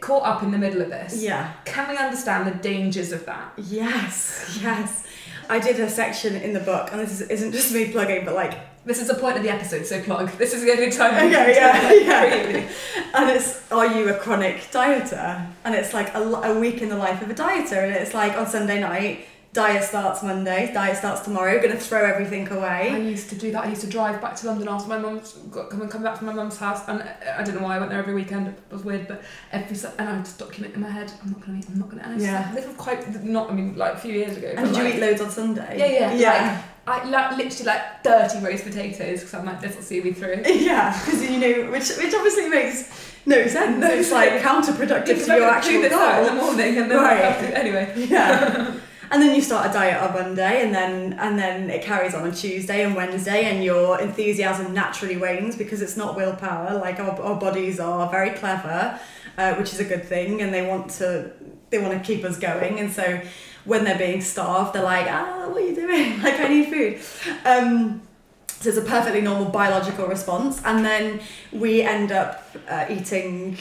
[0.00, 1.52] caught up in the middle of this Yeah.
[1.64, 4.58] can we understand the dangers of that Yes.
[4.62, 5.06] Yes.
[5.48, 8.34] I did a section in the book, and this is, isn't just me plugging, but
[8.34, 8.54] like
[8.86, 11.54] this is the point of the episode so plug this is the only time Okay,
[11.54, 12.68] yeah, yeah.
[13.14, 16.96] And it's are you a chronic dieter and it's like a, a week in the
[16.96, 21.20] life of a dieter and it's like on sunday night diet starts monday diet starts
[21.20, 22.88] tomorrow gonna throw everything away.
[22.90, 23.64] I used to do that.
[23.64, 26.16] I used to drive back to London after my mum's got come and come back
[26.16, 27.06] from my mum's house, and uh,
[27.38, 28.48] I don't know why I went there every weekend.
[28.48, 31.12] It was weird, but every and I would just document in my head.
[31.22, 31.66] I'm not gonna eat.
[31.68, 32.02] I'm not gonna.
[32.06, 32.50] I Yeah.
[32.54, 33.50] This was quite not.
[33.50, 34.54] I mean, like a few years ago.
[34.56, 38.38] and did you eat loads on sunday Yeah, yeah, yeah I like, literally like thirty
[38.44, 40.42] roast potatoes because I'm like, this will see me through.
[40.46, 42.90] yeah because you know which which obviously makes
[43.26, 46.98] no sense No it's like counterproductive to your actual out in the morning, and then
[46.98, 47.24] I Right.
[47.24, 47.92] have to anyway.
[48.08, 48.74] yeah
[49.12, 52.22] and then you start a diet on monday and then and then it carries on
[52.22, 56.78] on tuesday and wednesday and your enthusiasm naturally wanes because it's not willpower.
[56.78, 58.98] Like our, our bodies are very clever
[59.38, 61.32] uh, which is a good thing and they want to
[61.70, 62.78] they want to keep us going.
[62.80, 63.20] And so
[63.64, 66.20] when they're being starved they're like ah what are you doing?
[66.22, 67.00] Like i need food.
[67.44, 68.02] Um,
[68.46, 70.62] so it's a perfectly normal biological response.
[70.64, 71.20] And then
[71.52, 73.58] we end up uh, eating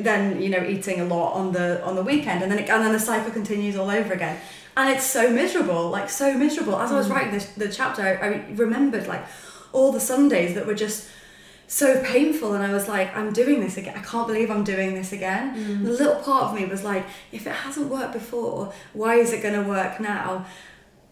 [0.00, 2.82] then you know eating a lot on the on the weekend and then it, and
[2.84, 4.38] then the cycle continues all over again.
[4.78, 6.76] And it's so miserable like so miserable.
[6.80, 7.14] As i was Mm.
[7.14, 9.24] writing this the chapter I, I remembered like
[9.72, 11.08] all the sundays that were just
[11.68, 13.94] so painful and i was like i'm doing this again.
[13.96, 15.44] I can't believe i'm doing this again.
[15.56, 15.84] Mm.
[15.84, 19.42] the little part of me was like if it hasn't worked before why is it
[19.42, 20.46] going to work now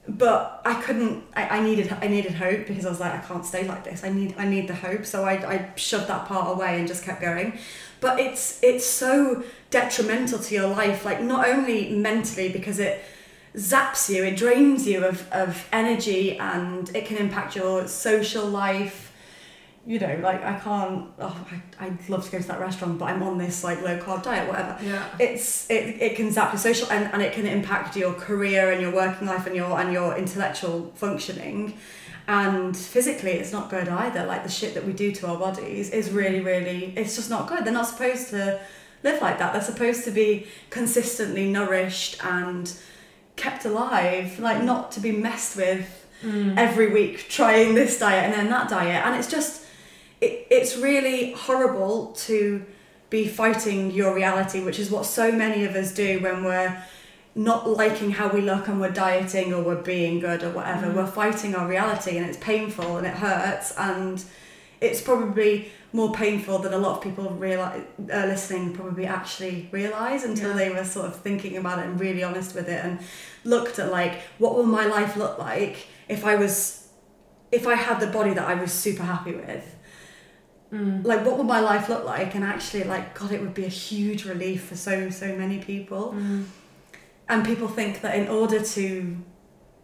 [0.07, 3.45] but I couldn't I, I needed I needed hope because I was like I can't
[3.45, 4.05] stay like this.
[4.05, 5.07] I need I need the hope.
[5.07, 7.59] So I, I shoved that part away and just kept going.
[8.01, 13.03] But it's it's so detrimental to your life like not only mentally because it
[13.57, 19.13] zaps you it drains you of, of energy and it can impact your social life
[19.87, 21.47] you know like I can't oh
[21.79, 24.23] I, I'd love to go to that restaurant but I'm on this like low carb
[24.23, 24.79] diet whatever.
[24.83, 25.07] Yeah.
[25.19, 28.81] it's it, it can zap your social and, and it can impact your career and
[28.81, 31.77] your working life and your and your intellectual functioning.
[32.27, 34.25] And physically it's not good either.
[34.25, 37.47] Like the shit that we do to our bodies is really really it's just not
[37.49, 37.65] good.
[37.65, 38.61] They're not supposed to
[39.03, 39.53] live like that.
[39.53, 42.73] They're supposed to be consistently nourished and
[43.37, 46.57] kept alive like not to be messed with Mm.
[46.57, 49.05] every week trying this diet and then that diet.
[49.05, 49.64] And it's just
[50.25, 52.65] it, it's really horrible to
[53.11, 56.75] be fighting your reality which is what so many of us do when we're
[57.37, 60.95] not liking how we look and we're dieting or we're being good or whatever Mm.
[60.97, 64.25] we're fighting our reality and it's painful and it hurts and
[64.81, 65.53] it's probably
[65.93, 67.83] more painful than a lot of people realize
[68.13, 70.57] uh, listening probably actually realize until Yeah.
[70.63, 72.99] they were sort of thinking about it and really honest with it and
[73.45, 75.77] looked at like what will my life look like
[76.09, 76.89] if I was
[77.53, 79.74] if I had the body that I was super happy with
[80.73, 81.05] Mm.
[81.05, 82.35] like what would my life look like?
[82.35, 86.15] And actually like god it would be a huge relief for so so many people.
[86.17, 86.47] Mm.
[87.29, 89.17] and people think that in order to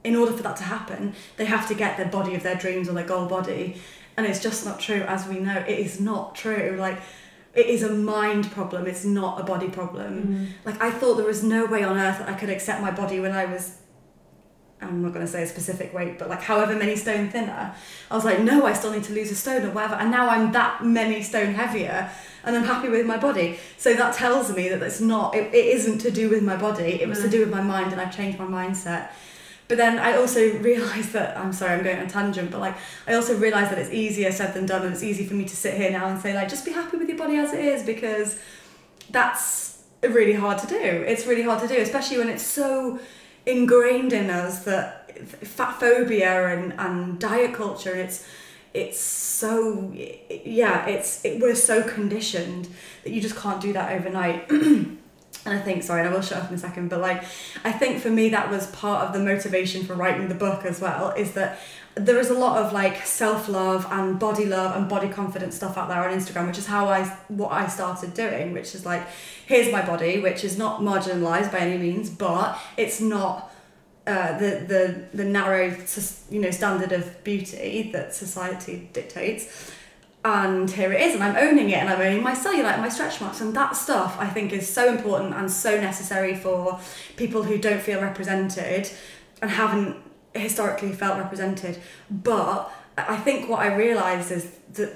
[0.03, 2.89] in order for that to happen they have to get the body of their dreams
[2.89, 3.77] or their goal body.
[4.17, 5.59] And it's just not true as we know.
[5.67, 6.77] It is not true.
[6.79, 6.99] Like
[7.55, 8.87] it is a mind problem.
[8.87, 10.13] It's not a body problem.
[10.23, 10.67] Mm.
[10.67, 13.21] like I thought there was no way on earth that I could accept my body
[13.21, 13.77] when I was
[14.83, 17.75] I'm not going to say a specific weight, but like however many stone thinner.
[18.11, 19.95] I was like, no, I still need to lose a stone or whatever.
[19.95, 22.11] And now I'm that many stone heavier
[22.45, 23.59] and I'm happy with my body.
[23.77, 27.03] So that tells me that it's not, it, it isn't to do with my body.
[27.03, 27.33] It was to mm.
[27.33, 29.11] do with my mind and I've changed my mindset.
[29.69, 32.77] But then I also realised that, I'm sorry, I'm going on a tangent, but like
[33.07, 35.57] I also realised that it's easier said than done and it's easy for me to
[35.57, 37.83] sit here now and say like, just be happy with your body as it is
[37.85, 38.39] because
[39.11, 40.77] that's really hard to do.
[40.77, 42.99] It's really hard to do, especially when it's so
[43.47, 44.97] ingrained in us that
[45.47, 48.27] fat phobia and, and diet culture it's
[48.73, 52.69] it's so yeah it's it, we're so conditioned
[53.05, 54.51] that you just can't do that overnight.
[55.47, 57.25] And I think, sorry, I will shut up in a second, but like,
[57.65, 60.81] I think for me that was part of the motivation for writing the book as
[60.81, 61.59] well, is that
[62.05, 65.77] there is a lot of like self love and body love and body confidence stuff
[65.77, 69.07] out there on Instagram, which is how I what I started doing, which is like,
[69.47, 73.53] here's my body, which is not marginalized by any means, but it's not
[74.07, 75.77] uh, the the the narrow
[76.31, 79.73] you know standard of beauty that society dictates.
[80.23, 82.91] And here it is and i'm owning it and i'm owning my cellulite and my
[82.91, 86.79] stretch marks and that stuff i think is so important and so necessary for
[87.17, 88.91] people who don't feel represented
[89.41, 89.97] and haven't
[90.35, 91.79] historically felt represented.
[92.11, 94.95] But i think what i realized is that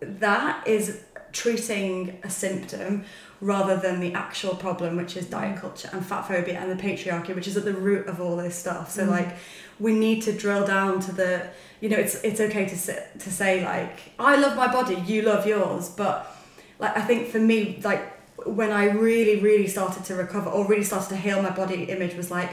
[0.00, 3.04] that is treating a symptom
[3.40, 7.34] rather than the actual problem which is diet culture and fat phobia and the patriarchy
[7.34, 8.90] which is at the root of all this stuff.
[8.90, 9.10] So mm.
[9.10, 9.36] like
[9.78, 11.46] we need to drill down to the
[11.80, 15.22] you know, it's it's okay to sit, to say like I love my body, you
[15.22, 16.34] love yours, but
[16.78, 18.02] like I think for me, like
[18.46, 22.14] when I really really started to recover or really started to heal my body image
[22.14, 22.50] was like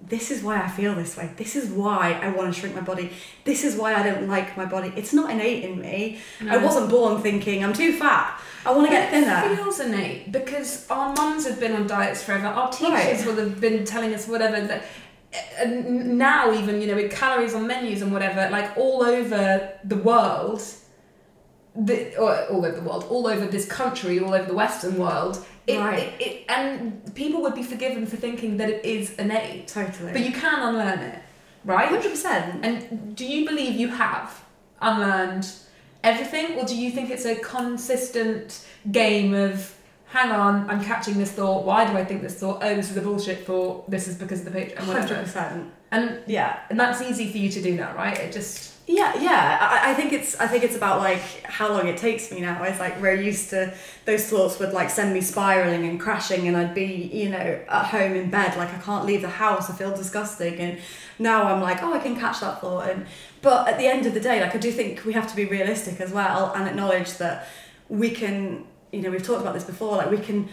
[0.00, 1.30] this is why I feel this way.
[1.36, 3.10] This is why I want to shrink my body.
[3.44, 4.92] This is why I don't like my body.
[4.96, 6.18] It's not innate in me.
[6.40, 6.52] No.
[6.52, 8.40] I wasn't born thinking I'm too fat.
[8.64, 9.52] I want to get thinner.
[9.52, 12.46] It feels innate because our mums have been on diets forever.
[12.46, 13.26] Our teachers right.
[13.26, 14.84] will have been telling us whatever that
[15.58, 19.96] and now even you know with calories on menus and whatever like all over the
[19.96, 20.62] world
[21.76, 25.44] the, or all over the world all over this country all over the western world
[25.68, 25.98] it, right.
[25.98, 30.24] It, it, and people would be forgiven for thinking that it is innate totally but
[30.24, 31.22] you can unlearn it
[31.64, 34.44] right 100% and do you believe you have
[34.80, 35.50] unlearned
[36.04, 39.74] everything or do you think it's a consistent game of
[40.08, 41.64] hang on, I'm catching this thought.
[41.64, 42.58] Why do I think this thought?
[42.62, 43.90] Oh, this is a bullshit thought.
[43.90, 44.80] This is because of the picture.
[44.80, 45.70] Hundred percent.
[45.90, 48.18] And yeah, and that's easy for you to do now, right?
[48.18, 49.58] It just yeah, yeah.
[49.60, 52.62] I, I think it's I think it's about like how long it takes me now.
[52.62, 53.74] It's like we're used to
[54.06, 57.84] those thoughts would like send me spiraling and crashing, and I'd be you know at
[57.84, 59.68] home in bed like I can't leave the house.
[59.68, 60.78] I feel disgusting, and
[61.18, 62.88] now I'm like oh I can catch that thought.
[62.88, 63.06] And
[63.42, 65.44] but at the end of the day, like I do think we have to be
[65.44, 67.46] realistic as well and acknowledge that
[67.90, 70.48] we can you know we've talked about this before like we can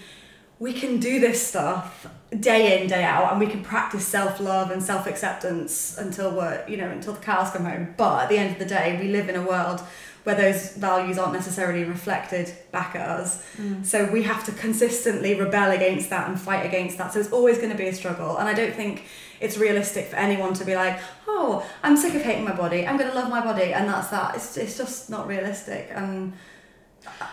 [0.60, 2.08] we can do this stuff
[2.40, 6.90] day in day out and we can practice self-love and self-acceptance until we're you know
[6.90, 7.94] until the cows come home.
[7.98, 9.82] But at the end of the day we live in a world
[10.24, 13.46] where those values aren't necessarily reflected back at us.
[13.58, 13.86] Mm.
[13.86, 17.14] so we have to consistently rebel against that and fight against that.
[17.14, 18.38] So it's always going to be a struggle.
[18.38, 19.06] And i don't think
[19.40, 22.88] it's realistic for anyone to be like oh i'm sick of hating my body.
[22.88, 23.74] I'm going to love my body.
[23.74, 24.36] And that's that.
[24.36, 25.92] It's, it's just not realistic.
[25.94, 26.34] And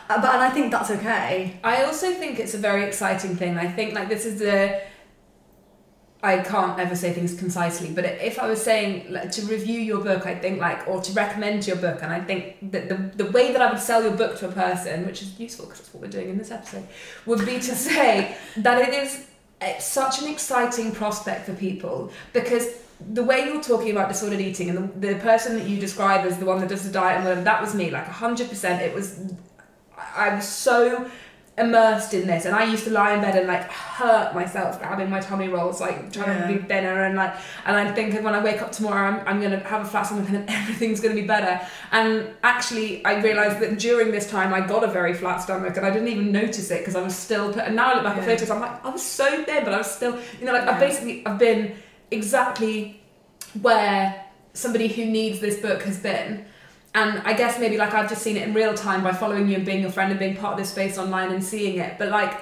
[0.09, 1.59] uh, but and I think that's okay.
[1.65, 3.59] I also think it's a very exciting thing.
[3.59, 4.81] I think like this is the
[6.25, 10.01] I can't ever say things concisely, but if I was saying like, to review your
[10.01, 13.31] book, I think like, or to recommend your book, and I think that the, the
[13.33, 15.93] way that I would sell your book to a person, which is useful because that's
[15.93, 16.87] what we're doing in this episode,
[17.27, 19.27] would be to say that it is
[19.81, 22.69] such an exciting prospect for people because
[23.15, 26.39] the way you're talking about disordered eating and the, the person that you describe as
[26.39, 28.81] the one that does the diet and whatever, that was me, like 100%.
[28.81, 29.35] It was
[30.17, 31.11] I was so
[31.59, 35.11] immersed in this and I used to lie in bed and like hurt myself having
[35.11, 36.47] my tummy rolls like trying yeah.
[36.47, 37.35] to be thinner and like
[37.67, 40.31] and I think when I wake up tomorrow I'm, I'm gonna have a flat stomach
[40.31, 41.61] and everything's gonna be better
[41.91, 45.85] and actually I realized that during this time I got a very flat stomach and
[45.85, 48.17] I didn't even notice it because I was still put, and now I look back
[48.17, 48.23] yeah.
[48.23, 50.65] at photos I'm like I was so thin but I was still you know like
[50.65, 50.73] yeah.
[50.73, 51.77] I've basically I've been
[52.11, 53.03] exactly
[53.61, 56.47] where somebody who needs this book has been
[56.95, 59.57] and I guess maybe like I've just seen it in real time by following you
[59.57, 61.99] and being your friend and being part of this space online and seeing it.
[61.99, 62.41] But like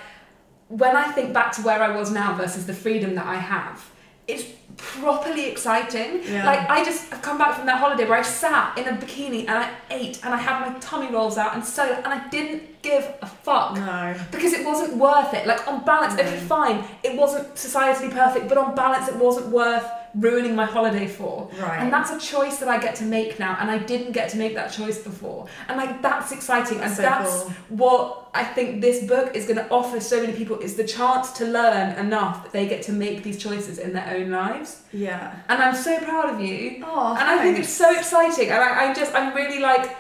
[0.69, 3.91] when I think back to where I was now versus the freedom that I have,
[4.27, 4.45] it's
[4.77, 6.23] properly exciting.
[6.25, 6.47] Yeah.
[6.47, 9.41] Like I just I've come back from that holiday where I sat in a bikini
[9.41, 12.83] and I ate and I had my tummy rolls out and so and I didn't
[12.83, 13.77] give a fuck.
[13.77, 14.15] No.
[14.33, 15.47] Because it wasn't worth it.
[15.47, 16.23] Like on balance, no.
[16.23, 21.07] okay, fine, it wasn't societally perfect, but on balance it wasn't worth ruining my holiday
[21.07, 21.51] for.
[21.59, 21.81] Right.
[21.81, 24.37] And that's a choice that I get to make now, and I didn't get to
[24.37, 25.47] make that choice before.
[25.69, 27.53] And like that's exciting, that's and so that's cool.
[27.69, 31.33] what I think this book is going to offer so many people is the chance
[31.33, 34.83] to learn enough that they get to make these choices in their own lives.
[34.93, 35.37] Yeah.
[35.49, 36.83] And I'm so proud of you.
[36.85, 37.41] Oh, and thanks.
[37.41, 39.97] I think it's so exciting, and I, I'm just I'm really like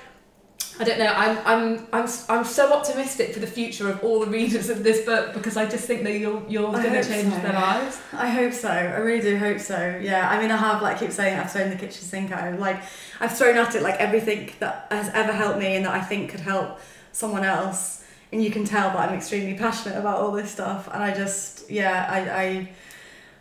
[0.80, 1.12] I don't know.
[1.14, 5.04] I'm I'm I'm I'm so optimistic for the future of all the readers of this
[5.04, 7.40] book because I just think that you're you're going to change so.
[7.40, 8.00] their lives.
[8.14, 8.70] I hope so.
[8.70, 10.00] I really do hope so.
[10.02, 10.26] Yeah.
[10.30, 12.58] I mean, I have like I keep saying I've thrown the kitchen sink out.
[12.58, 12.80] Like
[13.20, 16.30] I've thrown at it like everything that has ever helped me and that I think
[16.30, 16.80] could help
[17.12, 18.02] someone else.
[18.32, 20.88] And you can tell that I'm extremely passionate about all this stuff.
[20.90, 22.70] And I just yeah I I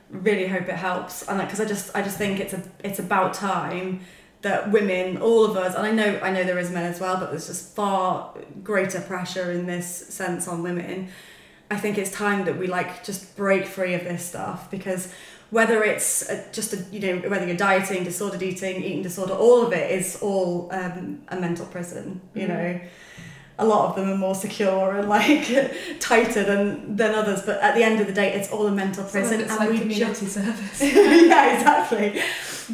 [0.10, 1.26] really hope it helps.
[1.26, 4.02] And like because I just I just think it's a it's about time
[4.42, 7.18] that women, all of us, and I know I know there is men as well,
[7.18, 8.34] but there's just far
[8.64, 11.10] greater pressure in this sense on women
[11.72, 15.14] I think it's time that we like just break free of this stuff because
[15.52, 19.72] whether it's just a, you know whether you're dieting, disordered eating, eating disorder, all of
[19.74, 22.22] it is all um, a mental prison.
[22.34, 22.50] You Mm.
[22.50, 22.82] know,
[23.60, 25.46] a lot of them are more secure and like
[26.00, 29.04] tighter than than others, but at the end of the day, it's all a mental
[29.04, 30.82] prison, it's and like we community just service.
[30.82, 32.20] yeah, exactly.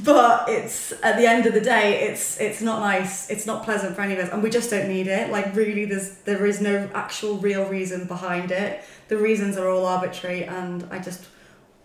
[0.04, 3.30] But it's at the end of the day, it's it's not nice.
[3.30, 5.32] It's not pleasant for any of us, and we just don't need it.
[5.32, 8.84] Like really, there's there is no actual real reason behind it.
[9.08, 11.26] The reasons are all arbitrary, and I just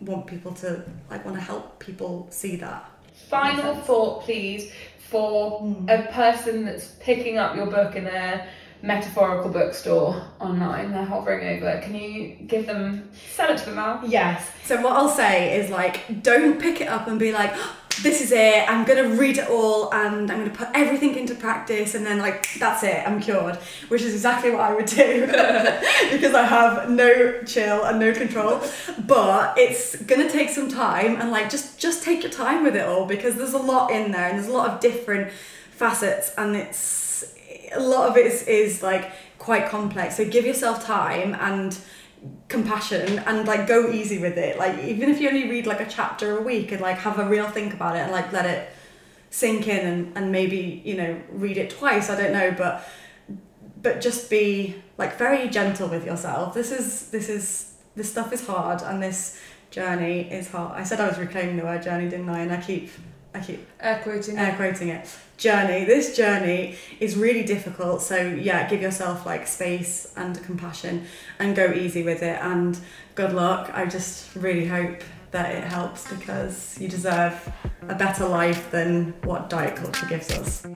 [0.01, 2.91] want people to like want to help people see that.
[3.29, 5.89] Final thought, please, for hmm.
[5.89, 8.49] a person that's picking up your book in their
[8.83, 10.91] metaphorical bookstore online.
[10.91, 11.69] They're hovering over.
[11.69, 11.85] It.
[11.85, 14.03] Can you give them sell it to them now?
[14.07, 14.51] Yes.
[14.65, 18.21] So what I'll say is like, don't pick it up and be like, "Oh, this
[18.21, 18.69] is it.
[18.69, 22.53] I'm gonna read it all and I'm gonna put everything into practice and then like
[22.59, 23.07] that's it.
[23.07, 23.57] I'm cured.
[23.89, 25.27] Which is exactly what I would do
[26.11, 28.63] because I have no chill and no control.
[29.07, 32.87] But it's gonna take some time and like just just take your time with it
[32.87, 35.31] all because there's a lot in there and there's a lot of different
[35.71, 37.35] facets and it's
[37.73, 40.17] a lot of it is, is like quite complex.
[40.17, 41.79] So give yourself time and
[42.49, 44.59] compassion and like go easy with it.
[44.59, 47.29] Like even if you only read like a chapter a week and like have a
[47.29, 48.71] real think about it and like let it
[49.31, 52.85] sink in and, and maybe you know read it twice i don't know but
[53.83, 56.55] but just be like very gentle with yourself.
[56.55, 59.41] This is this is this stuff is hard and this
[59.71, 60.79] journey is hard.
[60.79, 62.41] I said i was reclaiming the word journey didn't i?
[62.41, 62.91] And i keep
[63.33, 65.09] I keep air quoting air quoting it
[65.41, 65.85] journey.
[65.85, 68.03] This journey is really difficult.
[68.03, 71.07] So yeah, give yourself like space and compassion,
[71.39, 72.39] and go easy with it.
[72.41, 72.79] And
[73.15, 73.71] good luck.
[73.73, 77.53] I just really hope that it helps because you deserve
[77.89, 80.67] a better life than what diet culture gives us.